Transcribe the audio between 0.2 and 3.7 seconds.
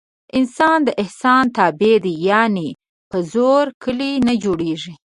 انسان د احسان تابع دی. یعنې په زور